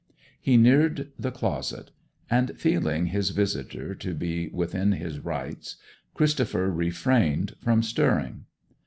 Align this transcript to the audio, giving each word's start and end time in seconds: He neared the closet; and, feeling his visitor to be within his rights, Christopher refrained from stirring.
He 0.41 0.57
neared 0.57 1.11
the 1.19 1.29
closet; 1.29 1.91
and, 2.27 2.57
feeling 2.59 3.05
his 3.05 3.29
visitor 3.29 3.93
to 3.93 4.15
be 4.15 4.47
within 4.47 4.93
his 4.93 5.19
rights, 5.19 5.75
Christopher 6.15 6.71
refrained 6.71 7.55
from 7.59 7.83
stirring. 7.83 8.45